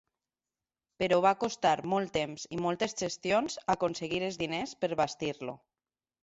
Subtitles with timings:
[1.01, 5.57] Però va costar molt temps i moltes gestions aconseguir els diners per bastir-lo.